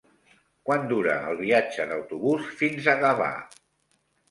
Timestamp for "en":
1.85-1.95